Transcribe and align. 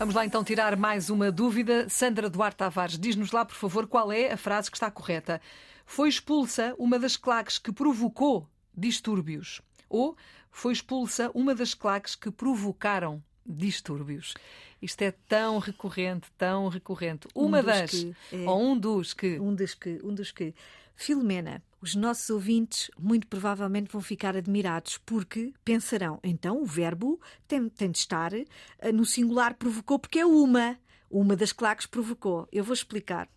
Vamos 0.00 0.14
lá 0.14 0.24
então 0.24 0.42
tirar 0.42 0.78
mais 0.78 1.10
uma 1.10 1.30
dúvida. 1.30 1.86
Sandra 1.90 2.30
Duarte 2.30 2.56
Tavares, 2.56 2.98
diz-nos 2.98 3.32
lá, 3.32 3.44
por 3.44 3.54
favor, 3.54 3.86
qual 3.86 4.10
é 4.10 4.32
a 4.32 4.36
frase 4.38 4.70
que 4.70 4.76
está 4.78 4.90
correta. 4.90 5.42
Foi 5.84 6.08
expulsa 6.08 6.74
uma 6.78 6.98
das 6.98 7.18
claques 7.18 7.58
que 7.58 7.70
provocou 7.70 8.48
distúrbios. 8.74 9.60
Ou 9.90 10.16
foi 10.50 10.72
expulsa 10.72 11.30
uma 11.34 11.54
das 11.54 11.74
claques 11.74 12.14
que 12.14 12.30
provocaram 12.30 13.22
distúrbios. 13.50 14.34
Isto 14.80 15.02
é 15.02 15.10
tão 15.28 15.58
recorrente, 15.58 16.28
tão 16.38 16.68
recorrente. 16.68 17.28
Uma 17.34 17.60
Um 17.60 17.64
das, 17.64 17.90
que, 17.90 18.16
é. 18.32 18.48
ou 18.48 18.62
um 18.62 18.78
dos 18.78 19.12
que. 19.12 19.38
Um 19.38 19.54
dos 19.54 19.74
que, 19.74 20.00
um 20.02 20.14
dos 20.14 20.32
que. 20.32 20.54
Filomena, 20.96 21.62
os 21.80 21.94
nossos 21.94 22.28
ouvintes 22.28 22.90
muito 22.98 23.26
provavelmente 23.26 23.90
vão 23.90 24.02
ficar 24.02 24.36
admirados 24.36 24.98
porque 24.98 25.54
pensarão, 25.64 26.20
então 26.22 26.60
o 26.60 26.66
verbo 26.66 27.18
tem, 27.48 27.70
tem 27.70 27.90
de 27.90 27.96
estar 27.96 28.34
eh, 28.34 28.92
no 28.92 29.06
singular 29.06 29.54
provocou 29.54 29.98
porque 29.98 30.18
é 30.18 30.26
uma. 30.26 30.78
Uma 31.10 31.34
das 31.34 31.52
claques 31.52 31.86
provocou. 31.86 32.46
Eu 32.52 32.62
vou 32.62 32.74
explicar. 32.74 33.28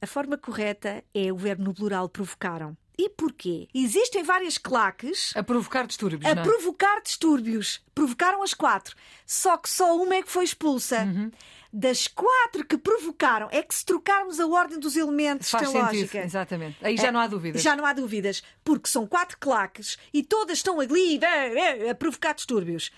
A 0.00 0.06
forma 0.06 0.36
correta 0.36 1.02
é 1.12 1.32
o 1.32 1.36
verbo 1.36 1.64
no 1.64 1.74
plural 1.74 2.08
provocaram. 2.08 2.76
E 2.96 3.08
porquê? 3.10 3.68
Existem 3.74 4.22
várias 4.22 4.56
claques 4.56 5.32
A 5.36 5.42
provocar 5.42 5.86
distúrbios, 5.86 6.24
a 6.30 6.34
não 6.34 6.42
é? 6.42 6.44
provocar 6.44 7.00
distúrbios. 7.02 7.80
Provocaram 7.94 8.42
as 8.42 8.54
quatro. 8.54 8.94
Só 9.26 9.56
que 9.56 9.68
só 9.68 9.96
uma 9.96 10.14
é 10.14 10.22
que 10.22 10.30
foi 10.30 10.44
expulsa. 10.44 11.00
Uhum. 11.02 11.30
Das 11.72 12.06
quatro 12.06 12.64
que 12.64 12.78
provocaram, 12.78 13.48
é 13.50 13.60
que 13.60 13.74
se 13.74 13.84
trocarmos 13.84 14.38
a 14.38 14.46
ordem 14.46 14.78
dos 14.78 14.94
elementos, 14.96 15.50
Faz 15.50 15.64
tem 15.68 15.72
sentido, 15.72 15.96
lógica. 15.98 16.18
exatamente. 16.24 16.76
Aí 16.80 16.96
já 16.96 17.08
É, 17.08 17.10
não 17.10 17.18
há 17.18 17.26
dúvidas. 17.26 17.60
Já 17.62 17.74
não 17.74 17.84
há 17.84 17.92
dúvidas, 17.92 18.44
porque 18.62 18.88
são 18.88 19.08
quatro 19.08 19.36
claques 19.40 19.98
e 20.12 20.22
todas 20.22 20.58
estão 20.58 20.78
ali 20.78 21.18
eh, 21.20 21.86
eh, 21.86 21.90
a 21.90 21.94
provocar 21.96 22.32
distúrbios. 22.32 22.92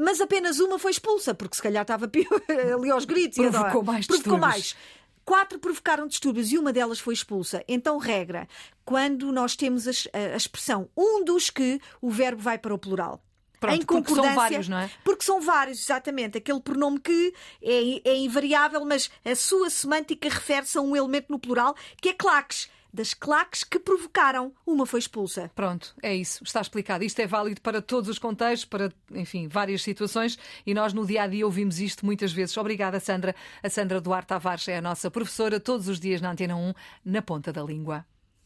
Mas 0.00 0.18
apenas 0.22 0.58
uma 0.60 0.78
foi 0.78 0.92
expulsa, 0.92 1.34
porque 1.34 1.54
se 1.56 1.62
calhar 1.62 1.82
estava 1.82 2.06
ali 2.74 2.90
aos 2.90 3.04
gritos. 3.04 3.36
e 3.36 3.42
Provocou 3.42 3.66
adora. 3.82 3.84
mais 3.92 4.06
Provocou 4.06 4.38
distúrbios. 4.38 4.40
mais. 4.40 4.76
Quatro 5.24 5.58
provocaram 5.58 6.06
distúrbios 6.06 6.50
e 6.52 6.58
uma 6.58 6.72
delas 6.72 6.98
foi 6.98 7.14
expulsa. 7.14 7.64
Então, 7.68 7.98
regra, 7.98 8.48
quando 8.84 9.30
nós 9.32 9.54
temos 9.54 9.86
a, 9.86 10.36
expressão 10.36 10.88
um 10.96 11.24
dos 11.24 11.50
que, 11.50 11.80
o 12.00 12.10
verbo 12.10 12.42
vai 12.42 12.58
para 12.58 12.74
o 12.74 12.78
plural. 12.78 13.22
Pronto, 13.60 13.76
em 13.76 13.86
porque 13.86 14.08
são 14.08 14.16
concordância, 14.16 14.34
vários, 14.34 14.68
não 14.68 14.78
é? 14.78 14.90
Porque 15.04 15.24
são 15.24 15.40
vários, 15.40 15.80
exatamente. 15.80 16.36
Aquele 16.36 16.60
pronome 16.60 16.98
que 16.98 17.32
é, 17.62 18.10
é 18.10 18.16
invariável, 18.16 18.84
mas 18.84 19.08
a 19.24 19.36
sua 19.36 19.70
semântica 19.70 20.28
refere-se 20.28 20.76
a 20.76 20.80
um 20.80 20.96
elemento 20.96 21.30
no 21.30 21.38
plural, 21.38 21.76
que 22.00 22.08
é 22.08 22.12
claques. 22.12 22.68
Das 22.92 23.14
claques 23.14 23.64
que 23.64 23.78
provocaram, 23.78 24.52
uma 24.66 24.84
foi 24.84 25.00
expulsa. 25.00 25.50
Pronto, 25.54 25.94
é 26.02 26.14
isso, 26.14 26.44
está 26.44 26.60
explicado. 26.60 27.02
Isto 27.02 27.20
é 27.20 27.26
válido 27.26 27.62
para 27.62 27.80
todos 27.80 28.10
os 28.10 28.18
contextos, 28.18 28.66
para, 28.66 28.92
enfim, 29.12 29.48
várias 29.48 29.82
situações 29.82 30.38
e 30.66 30.74
nós 30.74 30.92
no 30.92 31.06
dia 31.06 31.22
a 31.22 31.26
dia 31.26 31.46
ouvimos 31.46 31.80
isto 31.80 32.04
muitas 32.04 32.32
vezes. 32.32 32.54
Obrigada, 32.56 33.00
Sandra. 33.00 33.34
A 33.62 33.70
Sandra 33.70 33.98
Duarte 33.98 34.28
Tavares 34.28 34.68
é 34.68 34.76
a 34.76 34.82
nossa 34.82 35.10
professora 35.10 35.58
todos 35.58 35.88
os 35.88 35.98
dias 35.98 36.20
na 36.20 36.32
Antena 36.32 36.54
1, 36.54 36.74
na 37.06 37.22
ponta 37.22 37.50
da 37.50 37.62
língua. 37.62 38.04